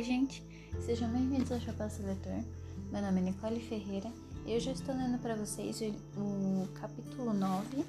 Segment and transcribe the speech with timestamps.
[0.00, 0.42] Oi, gente,
[0.80, 2.42] sejam bem-vindos ao Chapéu Seletor.
[2.90, 4.10] Meu nome é Nicole Ferreira
[4.46, 5.78] e eu já estou lendo para vocês
[6.16, 7.84] o, capítulo 9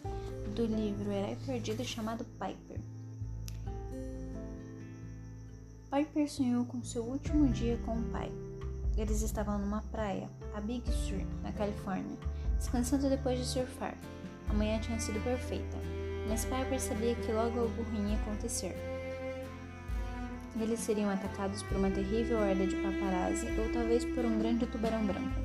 [0.54, 2.82] do livro Herói Perdido chamado Piper.
[5.90, 8.30] Piper sonhou com seu último dia com o pai.
[8.98, 12.18] Eles estavam numa praia, a Big Sur, na Califórnia,
[12.58, 13.98] descansando depois de surfar.
[14.50, 15.78] A manhã tinha sido perfeita,
[16.28, 18.91] mas Piper sabia que logo algo ruim ia acontecer.
[20.60, 25.06] Eles seriam atacados por uma terrível horda de paparazzi ou talvez por um grande tubarão
[25.06, 25.40] branco.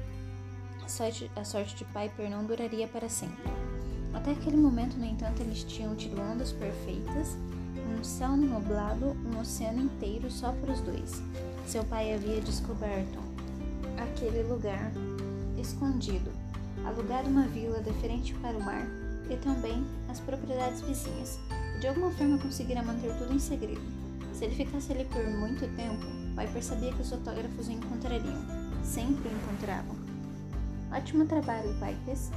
[0.84, 3.50] A sorte, a sorte de Piper não duraria para sempre.
[4.12, 7.36] Até aquele momento, no entanto, eles tinham tido ondas perfeitas,
[7.98, 11.22] um céu nublado, um oceano inteiro só para os dois.
[11.66, 13.18] Seu pai havia descoberto
[13.98, 14.92] aquele lugar
[15.58, 16.30] escondido,
[16.84, 18.86] alugado uma vila deferente para o mar
[19.30, 21.38] e também as propriedades vizinhas.
[21.80, 23.95] De alguma forma conseguira manter tudo em segredo.
[24.36, 26.04] Se ele ficasse ali por muito tempo,
[26.36, 28.36] Piper sabia que os fotógrafos o encontrariam.
[28.84, 29.96] Sempre o encontravam.
[30.92, 32.30] Ótimo trabalho, Pipers.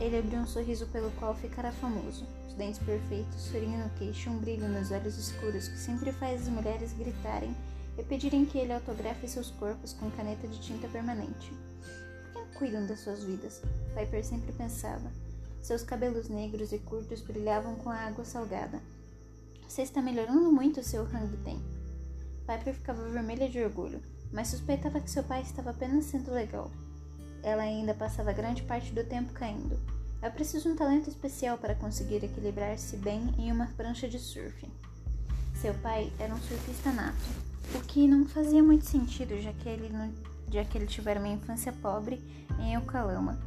[0.00, 2.26] Ele abriu um sorriso pelo qual ficará famoso.
[2.48, 6.48] Os dentes perfeitos, sorrindo no queixo um brilho nos olhos escuros que sempre faz as
[6.48, 7.54] mulheres gritarem
[7.96, 11.52] e pedirem que ele autografe seus corpos com caneta de tinta permanente.
[12.32, 13.62] Por que cuidam das suas vidas?
[13.94, 15.08] Piper sempre pensava.
[15.60, 18.82] Seus cabelos negros e curtos brilhavam com a água salgada.
[19.72, 21.06] Você está melhorando muito o seu
[21.42, 21.58] ten.
[22.46, 26.70] Piper ficava vermelha de orgulho, mas suspeitava que seu pai estava apenas sendo legal.
[27.42, 29.80] Ela ainda passava grande parte do tempo caindo.
[30.20, 34.68] É preciso um talento especial para conseguir equilibrar-se bem em uma prancha de surf.
[35.54, 37.16] Seu pai era um surfista nato,
[37.74, 39.88] o que não fazia muito sentido, já que ele,
[40.50, 42.22] já que ele tivera uma infância pobre
[42.60, 43.40] em Eucalama,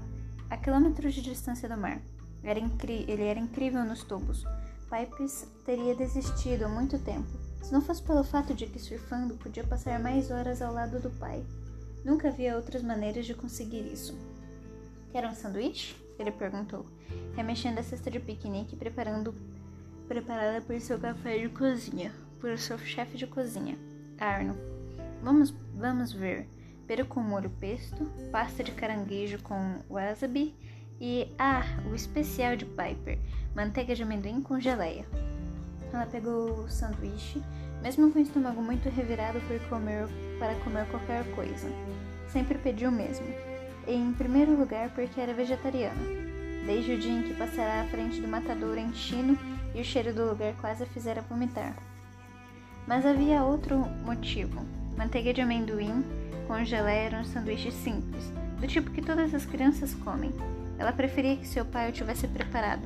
[0.49, 2.01] a quilômetros de distância do mar.
[2.43, 4.43] Era ele era incrível nos tubos,
[4.89, 7.27] Pipes teria desistido há muito tempo,
[7.61, 11.09] se não fosse pelo fato de que surfando podia passar mais horas ao lado do
[11.09, 11.43] pai.
[12.03, 14.15] Nunca havia outras maneiras de conseguir isso.
[15.11, 15.95] Quer um sanduíche?
[16.19, 16.85] Ele perguntou,
[17.35, 19.33] remexendo a cesta de piquenique preparando
[20.07, 23.77] preparada por seu café de cozinha, por seu chefe de cozinha,
[24.19, 24.55] Arno.
[25.23, 26.47] Vamos, vamos ver.
[26.85, 30.53] Peru com molho pesto, pasta de caranguejo com wasabi
[31.01, 33.17] e, ah, o especial de Piper,
[33.55, 35.05] manteiga de amendoim com geleia.
[35.93, 37.41] Ela pegou o sanduíche,
[37.81, 40.07] mesmo com o estômago muito revirado por comer
[40.37, 41.69] para comer qualquer coisa.
[42.27, 43.25] Sempre pediu o mesmo.
[43.87, 46.01] Em primeiro lugar, porque era vegetariana.
[46.65, 49.37] Desde o dia em que passara à frente do matador em Chino
[49.73, 51.75] e o cheiro do lugar quase a fizera vomitar.
[52.85, 54.65] Mas havia outro motivo.
[54.97, 56.03] Manteiga de amendoim
[56.47, 60.31] com geleia era um sanduíche simples, do tipo que todas as crianças comem,
[60.77, 62.83] ela preferia que seu pai o tivesse preparado,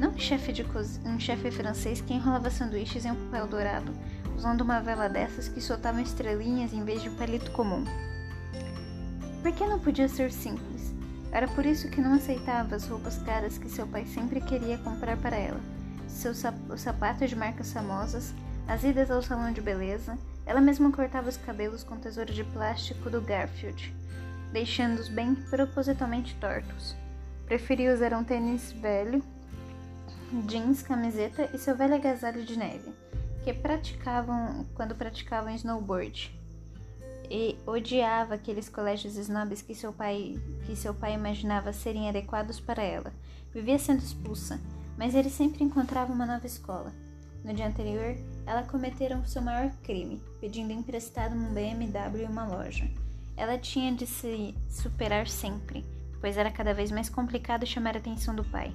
[0.00, 0.64] não um chefe, de
[1.04, 3.92] um chefe francês que enrolava sanduíches em um papel dourado,
[4.34, 7.84] usando uma vela dessas que soltavam estrelinhas em vez de um palito comum.
[9.42, 10.94] Por que não podia ser simples?
[11.30, 15.18] Era por isso que não aceitava as roupas caras que seu pai sempre queria comprar
[15.18, 15.60] para ela.
[16.08, 18.32] Seus sap sapatos de marcas famosas,
[18.66, 23.10] as idas ao salão de beleza, ela mesma cortava os cabelos com tesouro de plástico
[23.10, 23.94] do Garfield,
[24.50, 26.96] deixando-os bem propositalmente tortos.
[27.44, 29.22] Preferia usar um tênis velho,
[30.46, 32.92] jeans, camiseta e seu velho agasalho de neve,
[33.44, 36.38] que praticavam quando praticavam snowboard.
[37.30, 40.36] E odiava aqueles colégios snobs que seu pai
[40.66, 43.12] que seu pai imaginava serem adequados para ela.
[43.54, 44.60] Vivia sendo expulsa,
[44.98, 46.92] mas ele sempre encontrava uma nova escola.
[47.44, 52.90] No dia anterior, ela cometera seu maior crime, pedindo emprestado um BMW em uma loja.
[53.36, 55.84] Ela tinha de se superar sempre
[56.20, 58.72] pois era cada vez mais complicado chamar a atenção do pai.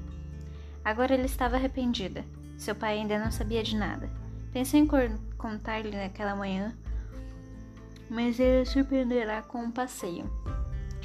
[0.85, 2.23] Agora ele estava arrependida.
[2.59, 4.07] Seu pai ainda não sabia de nada.
[4.53, 4.87] Pensou em
[5.35, 6.73] contar-lhe naquela manhã,
[8.09, 10.29] mas ele surpreenderá com um passeio.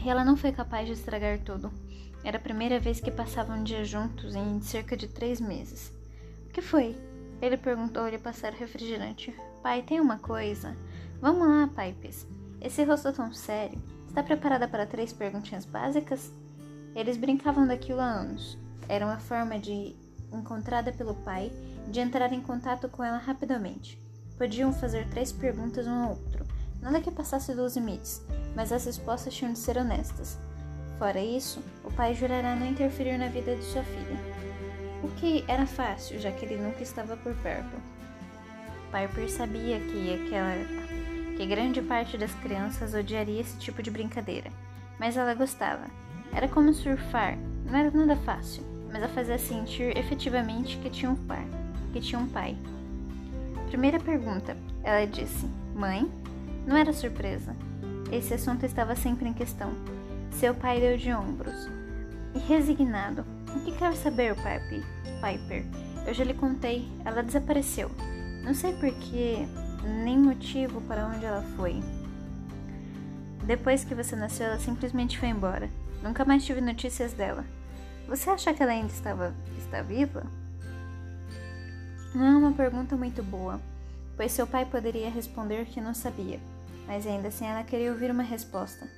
[0.04, 1.72] E ela não foi capaz de estragar tudo.
[2.22, 5.92] Era a primeira vez que passavam um dia juntos em cerca de três meses.
[6.46, 6.96] O que foi?
[7.40, 9.34] Ele perguntou-lhe passar refrigerante.
[9.62, 10.76] Pai, tem uma coisa.
[11.20, 12.26] Vamos lá, Pipes.
[12.60, 13.82] Esse rosto tão sério.
[14.06, 16.30] Está preparada para três perguntinhas básicas?
[16.94, 18.58] Eles brincavam daquilo há anos.
[18.88, 19.94] Era uma forma de,
[20.32, 21.52] encontrada pelo pai,
[21.88, 23.98] de entrar em contato com ela rapidamente.
[24.38, 26.46] Podiam fazer três perguntas um ao outro,
[26.80, 28.22] nada que passasse dos limites,
[28.54, 30.38] mas as respostas tinham de ser honestas.
[30.98, 34.40] Fora isso, o pai jurará não interferir na vida de sua filha.
[35.02, 37.76] O que era fácil, já que ele nunca estava por perto.
[38.92, 40.52] Piper sabia que aquela
[41.36, 44.50] que grande parte das crianças odiaria esse tipo de brincadeira,
[44.98, 45.86] mas ela gostava.
[46.34, 48.62] Era como surfar, não era nada fácil,
[48.92, 51.46] mas a fazia sentir efetivamente que tinha um pai,
[51.92, 52.56] que tinha um pai.
[53.68, 56.10] Primeira pergunta, ela disse: "Mãe,
[56.66, 57.56] Não era surpresa.
[58.12, 59.72] Esse assunto estava sempre em questão.
[60.30, 61.68] Seu pai deu de ombros.
[62.34, 63.24] E resignado.
[63.54, 64.84] O que quer saber, Piper?
[65.20, 65.64] Piper?
[66.06, 66.88] Eu já lhe contei.
[67.04, 67.90] Ela desapareceu.
[68.44, 69.46] Não sei porquê,
[70.04, 71.80] nem motivo para onde ela foi.
[73.44, 75.68] Depois que você nasceu, ela simplesmente foi embora.
[76.02, 77.44] Nunca mais tive notícias dela.
[78.08, 80.24] Você acha que ela ainda estava está viva?
[82.12, 83.60] Não é uma pergunta muito boa,
[84.16, 86.40] pois seu pai poderia responder que não sabia,
[86.86, 88.88] mas ainda assim ela queria ouvir uma resposta.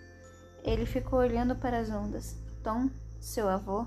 [0.65, 2.37] Ele ficou olhando para as ondas.
[2.63, 2.89] Tom,
[3.21, 3.85] seu avô,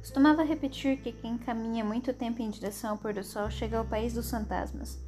[0.00, 3.86] costumava repetir que quem caminha muito tempo em direção ao pôr do sol chega ao
[3.86, 4.98] país dos fantasmas,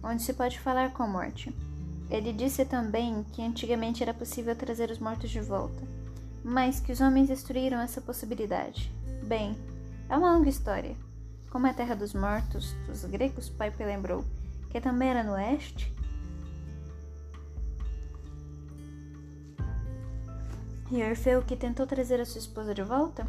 [0.00, 1.52] onde se pode falar com a morte.
[2.08, 5.82] Ele disse também que antigamente era possível trazer os mortos de volta,
[6.44, 8.92] mas que os homens destruíram essa possibilidade.
[9.28, 9.54] Bem,
[10.08, 10.96] é uma longa história.
[11.50, 14.24] Como é a terra dos mortos dos gregos, Piper lembrou,
[14.70, 15.94] que também era no oeste.
[20.90, 23.26] E Orfeu que tentou trazer a sua esposa de volta?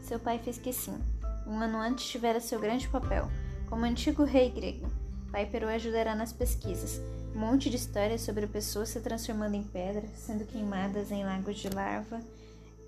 [0.00, 0.96] Seu pai fez que sim.
[1.44, 3.28] Um ano antes tivera seu grande papel,
[3.68, 4.88] como antigo rei grego.
[5.32, 7.00] Piper o ajudará nas pesquisas,
[7.34, 11.70] um monte de histórias sobre pessoas se transformando em pedra, sendo queimadas em lagos de
[11.70, 12.20] lava.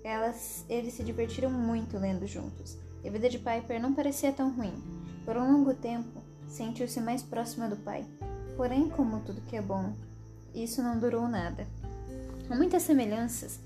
[0.03, 2.77] Elas, eles se divertiram muito lendo juntos.
[3.03, 4.73] E a vida de Piper não parecia tão ruim.
[5.25, 8.05] Por um longo tempo, sentiu-se mais próxima do pai.
[8.57, 9.93] Porém, como tudo que é bom,
[10.53, 11.67] isso não durou nada.
[12.49, 13.59] Há muitas semelhanças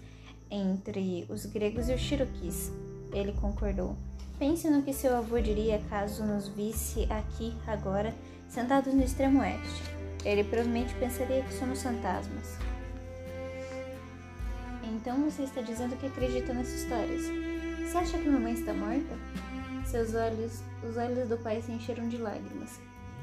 [0.50, 2.72] entre os gregos e os Cherokees.
[3.12, 3.96] Ele concordou.
[4.38, 8.14] Pense no que seu avô diria caso nos visse aqui agora,
[8.48, 9.84] sentados no extremo oeste.
[10.24, 12.58] Ele provavelmente pensaria que somos fantasmas.
[15.08, 17.22] Então você está dizendo que acredita nessas histórias?
[17.80, 19.16] Você acha que mamãe está morta?
[19.86, 22.78] Seus olhos, os olhos do pai se encheram de lágrimas.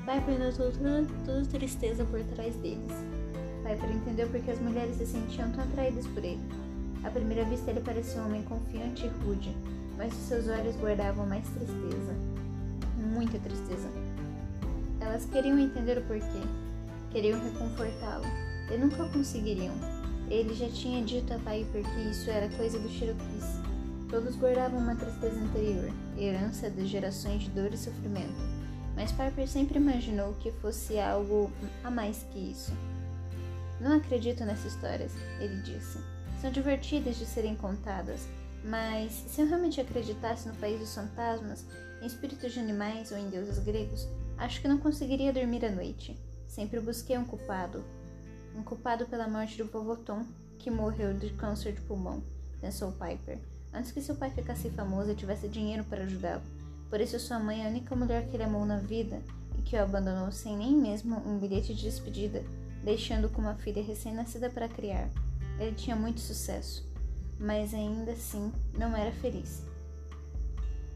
[0.07, 2.91] Piper notou toda, toda tristeza por trás deles.
[3.63, 6.41] Piper entendeu porque as mulheres se sentiam tão atraídas por ele.
[7.05, 9.55] À primeira vista ele parecia um homem confiante e rude,
[9.99, 12.15] mas os seus olhos guardavam mais tristeza.
[12.97, 13.91] Muita tristeza.
[15.03, 16.49] Elas queriam entender o porquê,
[17.11, 18.25] Queriam reconfortá-lo
[18.73, 19.94] e nunca conseguiriam.
[20.31, 23.45] Ele já tinha dito a Piper que isso era coisa do Cherokees.
[24.09, 28.35] Todos guardavam uma tristeza interior, herança de gerações de dor e sofrimento.
[28.95, 31.51] Mas Piper sempre imaginou que fosse algo
[31.83, 32.73] a mais que isso.
[33.81, 35.99] Não acredito nessas histórias, ele disse.
[36.41, 38.29] São divertidas de serem contadas,
[38.65, 41.67] mas se eu realmente acreditasse no país dos fantasmas,
[42.01, 46.19] em espíritos de animais ou em deuses gregos, acho que não conseguiria dormir à noite.
[46.47, 47.85] Sempre busquei um culpado.
[48.55, 50.25] Um culpado pela morte do vovô Tom,
[50.59, 52.23] que morreu de câncer de pulmão,
[52.61, 53.39] pensou Piper,
[53.73, 56.43] antes que seu pai ficasse famoso e tivesse dinheiro para ajudá-lo.
[56.89, 59.21] Por isso sua mãe é a única mulher que ele amou na vida
[59.59, 62.45] e que o abandonou sem nem mesmo um bilhete de despedida,
[62.83, 65.09] deixando com uma filha recém-nascida para criar.
[65.59, 66.87] Ele tinha muito sucesso,
[67.39, 69.63] mas ainda assim não era feliz.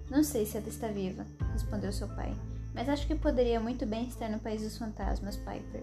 [0.09, 2.35] Não sei se ela está viva, respondeu seu pai
[2.79, 5.83] mas acho que poderia muito bem estar no País dos Fantasmas, Piper.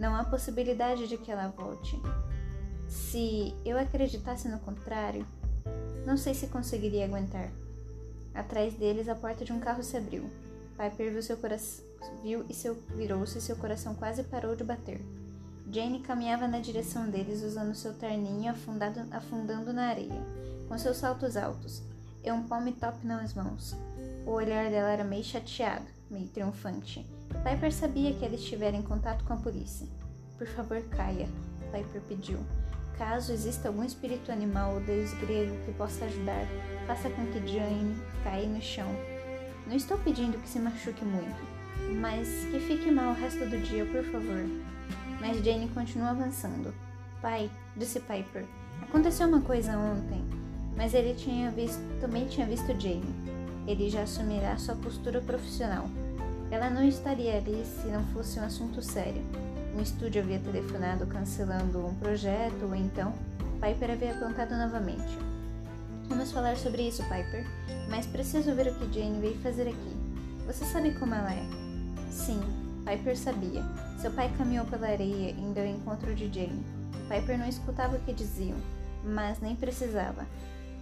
[0.00, 2.00] Não há possibilidade de que ela volte.
[2.88, 5.26] Se eu acreditasse no contrário,
[6.06, 7.50] não sei se conseguiria aguentar.
[8.34, 10.24] Atrás deles, a porta de um carro se abriu.
[10.78, 11.84] Piper viu seu coração,
[12.24, 15.02] e seu virou-se e seu coração quase parou de bater.
[15.70, 20.24] Jane caminhava na direção deles usando seu terninho afundado, afundando na areia,
[20.66, 21.82] com seus saltos altos
[22.24, 23.76] e um palm top nas mãos.
[24.26, 27.06] O olhar dela era meio chateado meio triunfante.
[27.38, 29.86] Piper sabia que ela estivera em contato com a polícia.
[30.36, 31.28] Por favor, caia,
[31.72, 32.38] Piper pediu.
[32.98, 36.46] Caso exista algum espírito animal ou deus grego que possa ajudar,
[36.86, 38.88] faça com que Jane caia no chão.
[39.66, 41.42] Não estou pedindo que se machuque muito,
[41.98, 44.44] mas que fique mal o resto do dia, por favor.
[45.18, 46.74] Mas Jane continuou avançando.
[47.22, 48.44] Pai, disse Piper,
[48.82, 50.22] aconteceu uma coisa ontem,
[50.76, 53.14] mas ele tinha visto, também tinha visto Jane.
[53.66, 55.88] Ele já assumirá sua postura profissional.
[56.50, 59.22] Ela não estaria ali se não fosse um assunto sério.
[59.74, 63.14] Um estúdio havia telefonado cancelando um projeto, ou então
[63.60, 65.16] Piper havia apontado novamente.
[66.08, 67.46] Vamos falar sobre isso, Piper,
[67.88, 69.96] mas preciso ver o que Jane veio fazer aqui.
[70.44, 71.46] Você sabe como ela é?
[72.10, 72.40] Sim,
[72.84, 73.62] Piper sabia.
[74.00, 76.64] Seu pai caminhou pela areia indo ao encontro de Jane.
[77.08, 78.56] Piper não escutava o que diziam,
[79.04, 80.26] mas nem precisava.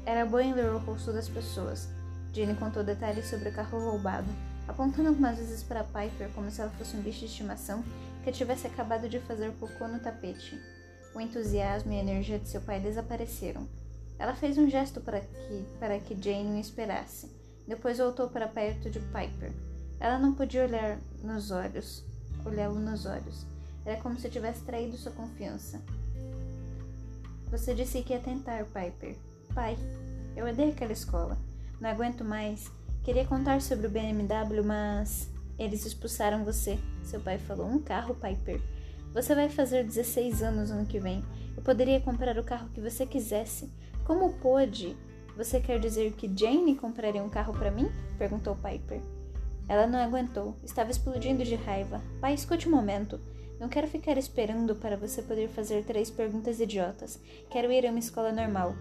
[0.07, 1.89] Era boa em ler o rosto das pessoas.
[2.33, 4.29] Jane contou detalhes sobre o carro roubado,
[4.69, 7.83] apontando algumas vezes para Piper como se ela fosse um bicho de estimação
[8.23, 10.61] que tivesse acabado de fazer cocô no tapete.
[11.15, 13.67] O entusiasmo e a energia de seu pai desapareceram.
[14.19, 17.31] Ela fez um gesto para que, para que Jane o esperasse.
[17.67, 19.53] Depois voltou para perto de Piper.
[19.99, 22.05] Ela não podia olhar nos olhos,
[22.45, 23.47] olhá-lo nos olhos.
[23.85, 25.81] Era como se tivesse traído sua confiança.
[27.51, 29.17] Você disse que ia tentar, Piper.
[29.55, 29.79] Pai,
[30.37, 31.39] eu odeio aquela escola.
[31.81, 32.71] Não aguento mais.
[33.09, 36.79] Queria contar sobre o BMW, mas eles expulsaram você.
[37.03, 38.61] Seu pai falou: Um carro, Piper.
[39.15, 41.25] Você vai fazer 16 anos ano que vem.
[41.57, 43.73] Eu poderia comprar o carro que você quisesse.
[44.05, 44.95] Como pôde?
[45.39, 47.91] Você quer dizer que Jane compraria um carro para mim?
[48.19, 49.01] perguntou Piper.
[49.67, 52.03] Ela não aguentou, estava explodindo de raiva.
[52.21, 53.19] Pai, escute um momento.
[53.59, 57.19] Não quero ficar esperando para você poder fazer três perguntas idiotas.
[57.49, 58.75] Quero ir a uma escola normal.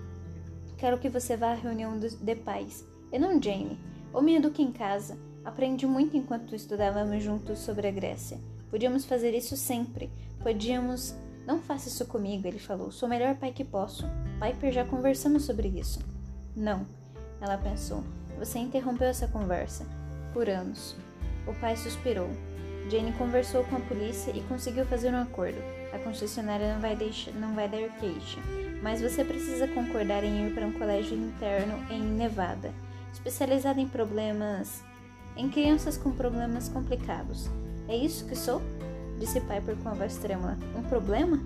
[0.78, 2.86] Quero que você vá à reunião de pais.
[3.10, 3.96] E não Jane.
[4.18, 5.16] Ou me eduque em casa.
[5.46, 8.40] Aprendi muito enquanto estudávamos juntos sobre a Grécia.
[8.68, 10.10] Podíamos fazer isso sempre.
[10.42, 11.16] Podíamos.
[11.46, 12.90] Não faça isso comigo, ele falou.
[12.90, 14.06] Sou o melhor pai que posso.
[14.42, 16.00] Piper, já conversamos sobre isso.
[16.56, 16.88] Não,
[17.40, 18.04] ela pensou.
[18.40, 19.86] Você interrompeu essa conversa.
[20.34, 20.96] Por anos.
[21.46, 22.28] O pai suspirou.
[22.90, 25.60] Jane conversou com a polícia e conseguiu fazer um acordo.
[25.94, 28.40] A concessionária não vai, deixar, não vai dar queixa,
[28.82, 32.74] mas você precisa concordar em ir para um colégio interno em Nevada,
[33.18, 34.84] especializado em problemas.
[35.36, 37.48] em crianças com problemas complicados.
[37.88, 38.60] É isso que sou?
[39.20, 40.58] Disse Piper com a voz trêmula.
[40.76, 41.40] Um problema?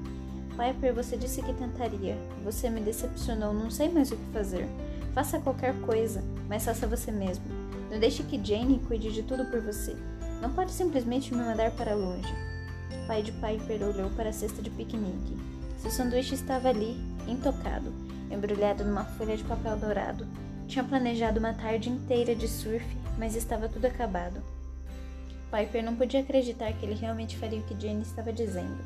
[0.51, 2.17] Piper, você disse que tentaria.
[2.45, 4.65] Você me decepcionou, não sei mais o que fazer.
[5.13, 7.43] Faça qualquer coisa, mas faça você mesmo.
[7.91, 9.93] Não deixe que Jane cuide de tudo por você.
[10.41, 12.33] Não pode simplesmente me mandar para longe.
[13.03, 15.37] O pai de Piper olhou para a cesta de piquenique.
[15.79, 16.95] Seu sanduíche estava ali,
[17.27, 17.91] intocado,
[18.29, 20.25] embrulhado numa folha de papel dourado.
[20.71, 22.85] Tinha planejado uma tarde inteira de surf,
[23.17, 24.41] mas estava tudo acabado.
[25.51, 28.81] Piper não podia acreditar que ele realmente faria o que Jane estava dizendo.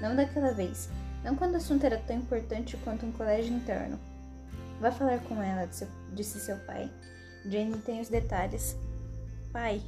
[0.00, 0.88] Não daquela vez.
[1.24, 3.98] Não quando o assunto era tão importante quanto um colégio interno.
[4.80, 5.68] Vá falar com ela,
[6.12, 6.88] disse seu pai.
[7.44, 8.76] Jane tem os detalhes.
[9.52, 9.82] Pai,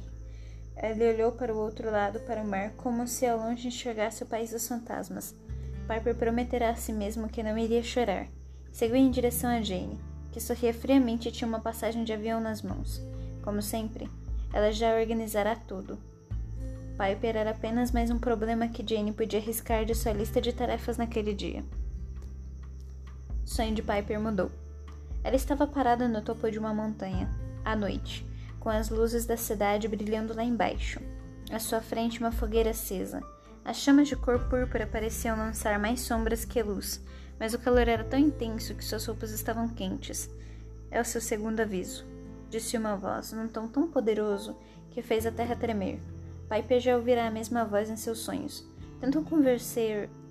[0.75, 4.27] ele olhou para o outro lado, para o mar, como se ao longe enxergasse o
[4.27, 5.33] país dos fantasmas.
[5.87, 8.27] Piper prometera a si mesmo que não iria chorar.
[8.69, 9.97] Seguiu em direção a Jane,
[10.31, 13.01] que sorria friamente e tinha uma passagem de avião nas mãos.
[13.41, 14.09] Como sempre,
[14.53, 15.97] ela já organizara tudo.
[16.97, 20.97] Piper era apenas mais um problema que Jane podia riscar de sua lista de tarefas
[20.97, 21.63] naquele dia.
[23.45, 24.51] O sonho de Piper mudou.
[25.23, 27.29] Ela estava parada no topo de uma montanha,
[27.63, 28.25] à noite,
[28.59, 30.99] com as luzes da cidade brilhando lá embaixo.
[31.51, 33.21] À sua frente, uma fogueira acesa.
[33.63, 37.01] As chamas de cor púrpura pareciam lançar mais sombras que luz,
[37.39, 40.29] mas o calor era tão intenso que suas roupas estavam quentes.
[40.89, 42.05] É o seu segundo aviso,
[42.49, 44.55] disse uma voz, num tom tão poderoso
[44.91, 45.99] que fez a terra tremer.
[46.49, 48.65] Piper já ouvirá a mesma voz em seus sonhos.
[48.99, 49.23] Tentou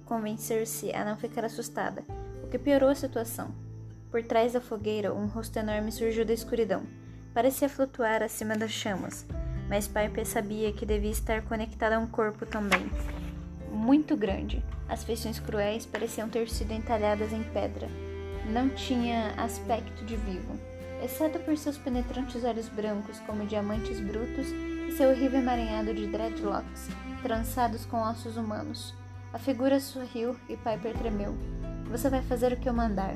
[0.04, 2.02] convencer-se a não ficar assustada,
[2.42, 3.54] o que piorou a situação.
[4.10, 6.84] Por trás da fogueira, um rosto enorme surgiu da escuridão.
[7.34, 9.26] Parecia flutuar acima das chamas,
[9.68, 12.90] mas Piper sabia que devia estar conectada a um corpo também.
[13.86, 14.64] Muito grande.
[14.88, 17.86] As feições cruéis pareciam ter sido entalhadas em pedra.
[18.50, 20.58] Não tinha aspecto de vivo,
[21.04, 24.48] exceto por seus penetrantes olhos brancos como diamantes brutos
[24.88, 26.88] e seu horrível emaranhado de dreadlocks,
[27.22, 28.92] trançados com ossos humanos.
[29.32, 31.36] A figura sorriu e Piper tremeu.
[31.88, 33.14] Você vai fazer o que eu mandar.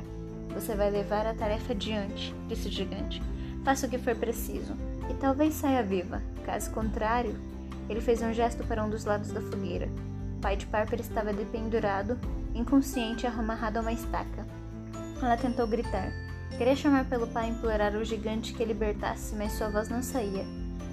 [0.54, 3.20] Você vai levar a tarefa adiante, disse o gigante.
[3.64, 4.76] Faça o que for preciso,
[5.10, 6.22] e talvez saia viva.
[6.46, 7.34] Caso contrário,
[7.88, 9.88] ele fez um gesto para um dos lados da fogueira.
[10.40, 12.18] Pai de Piper estava dependurado,
[12.54, 14.46] inconsciente, amarrado a uma estaca.
[15.22, 16.10] Ela tentou gritar.
[16.56, 20.44] Queria chamar pelo pai e implorar ao gigante que libertasse, mas sua voz não saía.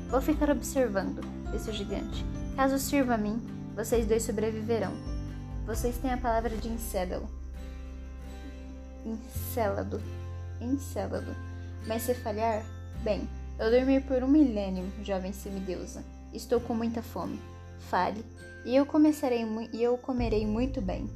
[0.10, 2.26] Vou ficar observando, disse o gigante.
[2.56, 3.42] Caso sirva a mim,
[3.74, 4.94] vocês dois sobreviverão.
[5.66, 7.30] Vocês têm a palavra de Encédalo.
[9.06, 10.02] Encélado.
[10.60, 11.36] Encélado.
[11.86, 12.64] Mas se falhar,
[13.02, 13.28] bem,
[13.58, 16.04] eu dormi por um milênio, jovem semideusa.
[16.34, 17.40] Estou com muita fome.
[17.80, 18.26] Fale,
[18.66, 21.10] e eu começarei e eu comerei muito bem.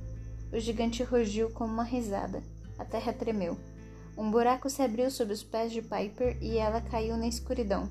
[0.54, 2.44] O gigante rugiu como uma risada.
[2.78, 3.58] A terra tremeu.
[4.18, 7.90] Um buraco se abriu sob os pés de Piper e ela caiu na escuridão.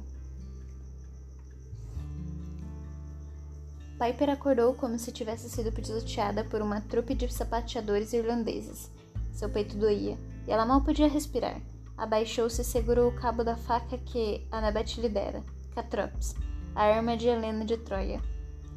[3.99, 8.91] Piper acordou como se tivesse sido pisoteada por uma trupe de sapateadores irlandeses.
[9.33, 11.61] Seu peito doía e ela mal podia respirar.
[11.97, 15.45] Abaixou-se e segurou o cabo da faca que Annabeth lhe dera.
[15.75, 16.35] Catrops,
[16.75, 18.21] a arma de Helena de Troia.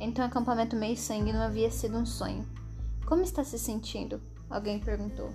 [0.04, 2.46] Então o acampamento meio sangue não havia sido um sonho.
[3.06, 4.22] Como está se sentindo?
[4.50, 5.30] Alguém perguntou.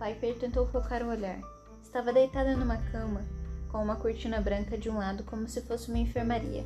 [0.00, 1.38] Piper tentou focar o olhar.
[1.82, 3.22] Estava deitada numa cama,
[3.70, 6.64] com uma cortina branca de um lado como se fosse uma enfermaria.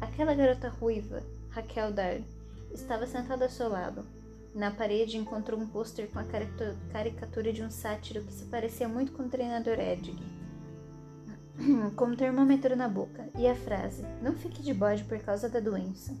[0.00, 2.24] Aquela garota ruiva, Raquel Dard,
[2.72, 4.04] estava sentada ao seu lado.
[4.52, 6.24] Na parede encontrou um pôster com a
[6.92, 10.18] caricatura de um sátiro que se parecia muito com o treinador Edg.
[11.94, 15.60] com um termômetro na boca e a frase: Não fique de bode por causa da
[15.60, 16.12] doença.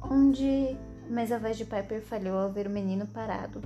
[0.00, 0.76] Onde.
[1.10, 3.60] mas a voz de Piper falhou ao ver o menino parado.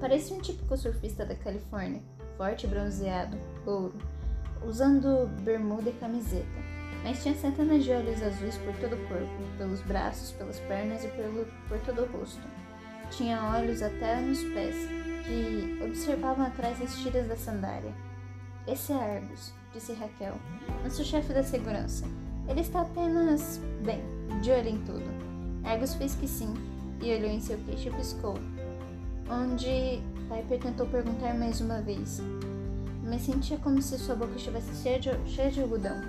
[0.00, 2.02] Parecia um típico surfista da Califórnia,
[2.36, 3.98] forte e bronzeado, louro,
[4.64, 6.46] usando bermuda e camiseta,
[7.02, 11.08] mas tinha centenas de olhos azuis por todo o corpo, pelos braços, pelas pernas e
[11.08, 12.46] pelo, por todo o rosto.
[13.10, 14.76] Tinha olhos até nos pés,
[15.24, 17.92] que observavam atrás as tiras da sandália.
[18.66, 20.34] Esse é Argus, disse Raquel,
[20.84, 22.06] nosso chefe da segurança.
[22.46, 24.02] Ele está apenas, bem,
[24.40, 25.17] de olho em tudo.
[25.68, 26.54] Argus fez que sim,
[27.02, 28.38] e olhou em seu queixo e piscou.
[29.30, 32.22] Onde Piper tentou perguntar mais uma vez,
[33.04, 36.00] mas sentia como se sua boca estivesse cheia de, cheia de algodão.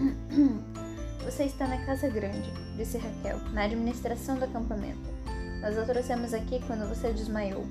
[1.24, 5.08] Você está na casa grande, disse Raquel, na administração do acampamento.
[5.62, 7.66] Nós a trouxemos aqui quando você desmaiou.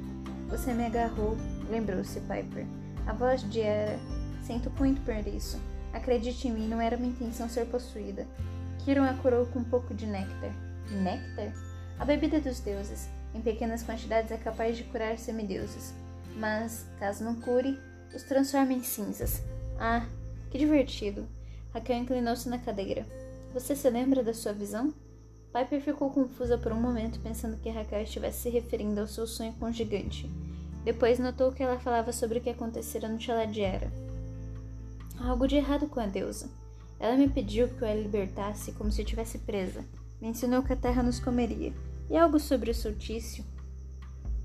[0.48, 1.36] Você me agarrou,
[1.72, 2.65] lembrou-se Piper.
[3.08, 3.98] A voz de Era.
[4.43, 5.60] Sinto muito por isso.
[5.91, 8.27] Acredite em mim, não era minha intenção ser possuída.
[8.86, 10.68] Kiron a curou com um pouco de néctar.
[10.89, 11.53] Néctar?
[12.00, 13.10] A bebida dos deuses.
[13.34, 15.93] Em pequenas quantidades é capaz de curar semideuses.
[16.36, 17.79] Mas, caso não cure,
[18.13, 19.43] os transforma em cinzas.
[19.79, 20.05] Ah,
[20.50, 21.27] que divertido.
[21.74, 23.05] Raquel inclinou-se na cadeira.
[23.53, 24.93] Você se lembra da sua visão?
[25.53, 29.53] Piper ficou confusa por um momento, pensando que Raquel estivesse se referindo ao seu sonho
[29.53, 30.29] com o gigante.
[30.84, 33.91] Depois notou que ela falava sobre o que acontecera no Hera.
[35.19, 36.50] Algo de errado com a deusa.
[37.00, 39.84] Ela me pediu que eu a libertasse como se estivesse presa.
[40.21, 41.73] Me ensinou que a terra nos comeria.
[42.09, 43.43] E algo sobre o soltício.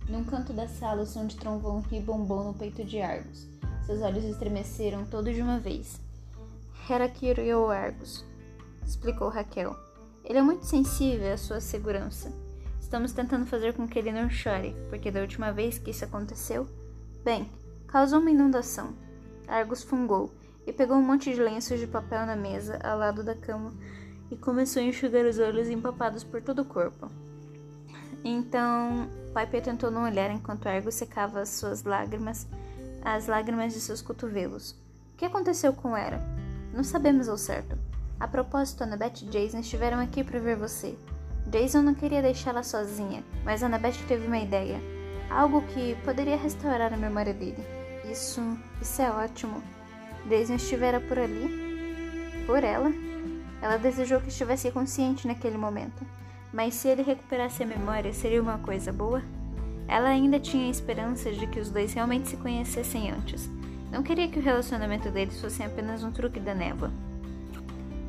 [0.08, 3.48] Num canto da sala, o som de trovão ribombou no peito de Argus.
[3.86, 6.00] Seus olhos estremeceram todos de uma vez.
[6.88, 8.24] Hera criou Argus,
[8.86, 9.74] explicou Raquel.
[10.22, 12.32] Ele é muito sensível à sua segurança.
[12.78, 16.68] Estamos tentando fazer com que ele não chore, porque da última vez que isso aconteceu,
[17.24, 17.50] bem,
[17.88, 18.94] causou uma inundação.
[19.48, 20.30] Argus fungou
[20.66, 23.74] e pegou um monte de lenços de papel na mesa ao lado da cama
[24.34, 27.08] e começou a enxugar os olhos empapados por todo o corpo.
[28.24, 32.46] Então, Piper tentou não olhar enquanto Argus secava as suas lágrimas,
[33.04, 34.72] as lágrimas de seus cotovelos.
[35.12, 36.20] O que aconteceu com Era?
[36.72, 37.78] Não sabemos ao certo.
[38.18, 40.96] A propósito, Annabeth e Jason estiveram aqui para ver você.
[41.46, 44.80] Jason não queria deixá-la sozinha, mas Annabeth teve uma ideia.
[45.30, 47.62] Algo que poderia restaurar a memória dele.
[48.10, 48.40] Isso,
[48.80, 49.62] isso é ótimo.
[50.28, 52.44] Jason estivera por ali?
[52.46, 53.13] Por ela?
[53.64, 56.04] Ela desejou que estivesse consciente naquele momento.
[56.52, 59.22] Mas se ele recuperasse a memória, seria uma coisa boa?
[59.88, 63.48] Ela ainda tinha esperanças de que os dois realmente se conhecessem antes.
[63.90, 66.92] Não queria que o relacionamento deles fosse apenas um truque da névoa.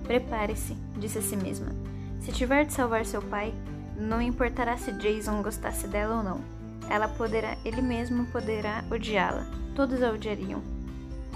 [0.03, 1.71] Prepare-se, disse a si mesma.
[2.19, 3.53] Se tiver de salvar seu pai,
[3.95, 6.41] não importará se Jason gostasse dela ou não.
[6.89, 9.47] Ela poderá, ele mesmo poderá odiá-la.
[9.73, 10.61] Todos a odiariam.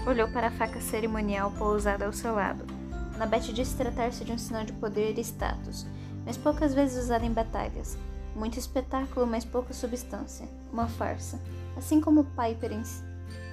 [0.06, 2.79] Olhou para a faca cerimonial pousada ao seu lado.
[3.20, 5.84] Nabete disse tratar-se de um sinal de poder e status,
[6.24, 7.98] mas poucas vezes usada em batalhas.
[8.34, 10.48] Muito espetáculo, mas pouca substância.
[10.72, 11.38] Uma farsa.
[11.76, 12.72] Assim como Piper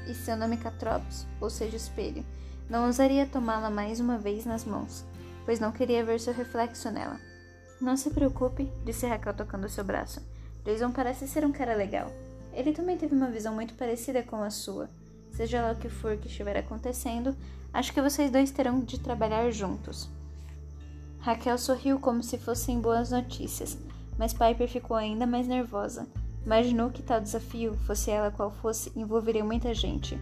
[0.08, 2.26] e seu nome Catropos, ou seja, espelho,
[2.70, 5.04] não ousaria tomá-la mais uma vez nas mãos,
[5.44, 7.20] pois não queria ver seu reflexo nela.
[7.82, 10.26] Não se preocupe, disse Raquel tocando seu braço.
[10.64, 12.10] Jason parece ser um cara legal.
[12.54, 14.90] Ele também teve uma visão muito parecida com a sua.
[15.38, 17.38] Seja lá o que for que estiver acontecendo,
[17.72, 20.10] acho que vocês dois terão de trabalhar juntos.
[21.20, 23.78] Raquel sorriu como se fossem boas notícias,
[24.18, 26.08] mas Piper ficou ainda mais nervosa.
[26.44, 30.20] Imaginou que tal desafio, fosse ela qual fosse, envolveria muita gente.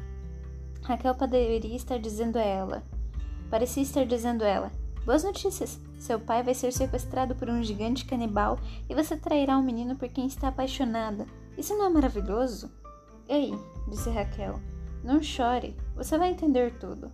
[0.84, 2.84] Raquel poderia estar dizendo a ela.
[3.49, 4.71] Parecia estar dizendo a ela:
[5.06, 5.80] Boas notícias!
[5.97, 10.10] Seu pai vai ser sequestrado por um gigante canibal e você trairá um menino por
[10.10, 11.25] quem está apaixonada.
[11.58, 12.69] Isso não é maravilhoso?
[13.30, 13.54] Ei,
[13.88, 14.60] disse Raquel,
[15.05, 17.11] não chore, você vai entender tudo.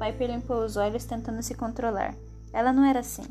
[0.00, 2.14] Piper limpou os olhos tentando se controlar.
[2.54, 3.24] Ela não era assim.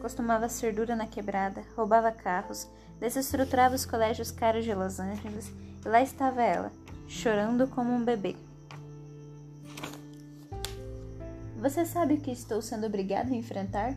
[0.00, 5.52] Costumava ser dura na quebrada, roubava carros, desestruturava os colégios caros de Los Angeles
[5.84, 6.72] e lá estava ela,
[7.06, 8.34] chorando como um bebê.
[11.60, 13.96] Você sabe o que estou sendo obrigada a enfrentar?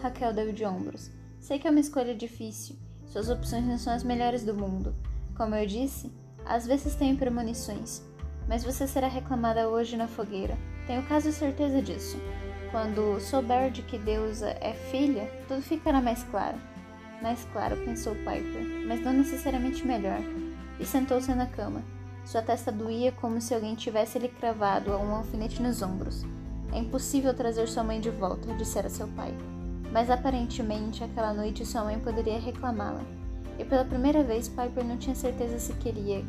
[0.00, 1.10] Raquel deu de ombros.
[1.40, 2.74] Sei que é uma escolha difícil.
[3.06, 4.94] Suas opções não são as melhores do mundo.
[5.36, 6.10] Como eu disse,
[6.46, 8.02] às vezes tenho premonições.
[8.48, 10.56] Mas você será reclamada hoje na fogueira.
[10.86, 12.18] Tenho quase certeza disso.
[12.70, 16.58] Quando souber de que Deusa é filha, tudo ficará mais claro.
[17.22, 20.20] Mais claro, pensou Piper, mas não necessariamente melhor.
[20.78, 21.82] E sentou-se na cama.
[22.24, 26.24] Sua testa doía como se alguém tivesse lhe cravado um alfinete nos ombros.
[26.72, 29.32] É impossível trazer sua mãe de volta, dissera seu pai.
[29.92, 33.02] Mas aparentemente aquela noite sua mãe poderia reclamá-la.
[33.58, 36.24] E pela primeira vez Piper não tinha certeza se queria,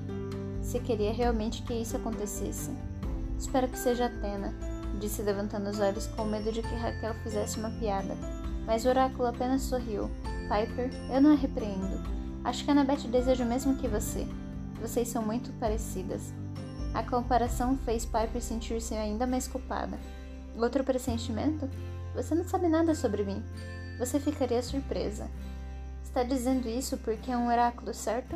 [0.66, 2.72] se queria realmente que isso acontecesse.
[3.38, 4.52] Espero que seja Atena,
[5.00, 8.18] disse levantando os olhos com medo de que Raquel fizesse uma piada.
[8.66, 10.10] Mas o oráculo apenas sorriu.
[10.50, 12.04] Piper, eu não a repreendo.
[12.44, 14.28] Acho que Annabeth deseja o mesmo que você.
[14.82, 16.34] Vocês são muito parecidas.
[16.96, 20.00] A comparação fez Piper sentir-se ainda mais culpada.
[20.58, 21.70] Outro pressentimento?
[22.16, 23.44] Você não sabe nada sobre mim.
[24.00, 25.30] Você ficaria surpresa.
[26.04, 28.36] Está dizendo isso porque é um oráculo, certo?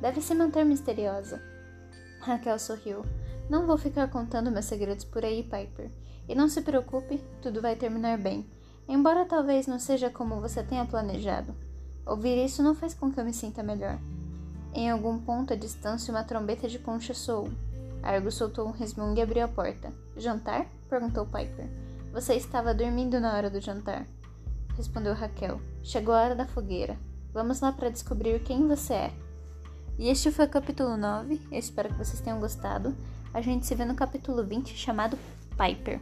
[0.00, 1.40] Deve se manter misteriosa.
[2.20, 3.04] Raquel sorriu.
[3.48, 5.90] Não vou ficar contando meus segredos por aí, Piper.
[6.28, 8.46] E não se preocupe, tudo vai terminar bem.
[8.86, 11.54] Embora talvez não seja como você tenha planejado.
[12.06, 13.98] Ouvir isso não faz com que eu me sinta melhor.
[14.74, 17.50] Em algum ponto à distância, uma trombeta de concha soou.
[18.02, 19.92] Argo soltou um resmungo e abriu a porta.
[20.16, 20.66] Jantar?
[20.88, 21.68] perguntou Piper.
[22.12, 24.06] Você estava dormindo na hora do jantar.
[24.76, 25.60] Respondeu Raquel.
[25.82, 26.98] Chegou a hora da fogueira.
[27.32, 29.12] Vamos lá para descobrir quem você é.
[29.98, 31.40] E este foi o capítulo 9.
[31.50, 32.94] Eu espero que vocês tenham gostado.
[33.34, 35.18] A gente se vê no capítulo 20 chamado
[35.56, 36.00] Piper.